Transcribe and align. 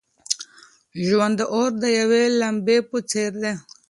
ژوند 1.05 1.35
د 1.41 1.43
اور 1.53 1.71
د 1.81 1.83
یوې 1.99 2.23
لمبې 2.39 2.77
په 2.89 2.97
څېر 3.09 3.31
دی. 3.43 3.53